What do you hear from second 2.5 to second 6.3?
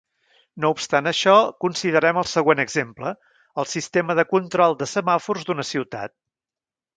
exemple: el sistema de control de semàfors d'una ciutat.